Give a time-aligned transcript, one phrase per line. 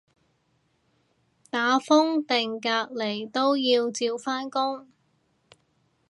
[1.51, 2.67] 打風定隔
[2.99, 4.87] 離都要照返工